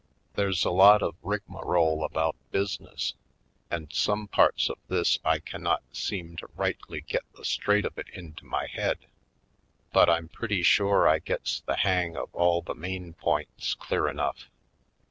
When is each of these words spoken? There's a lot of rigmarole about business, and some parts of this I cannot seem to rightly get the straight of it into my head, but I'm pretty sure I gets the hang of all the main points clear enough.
There's 0.33 0.65
a 0.65 0.71
lot 0.71 1.03
of 1.03 1.13
rigmarole 1.21 2.03
about 2.03 2.35
business, 2.49 3.13
and 3.69 3.93
some 3.93 4.27
parts 4.27 4.67
of 4.67 4.79
this 4.87 5.19
I 5.23 5.37
cannot 5.37 5.83
seem 5.93 6.35
to 6.37 6.47
rightly 6.55 7.01
get 7.01 7.21
the 7.35 7.45
straight 7.45 7.85
of 7.85 7.95
it 7.99 8.09
into 8.09 8.43
my 8.43 8.65
head, 8.65 9.05
but 9.93 10.09
I'm 10.09 10.27
pretty 10.27 10.63
sure 10.63 11.07
I 11.07 11.19
gets 11.19 11.59
the 11.67 11.75
hang 11.75 12.17
of 12.17 12.33
all 12.33 12.63
the 12.63 12.73
main 12.73 13.13
points 13.13 13.75
clear 13.75 14.07
enough. 14.07 14.49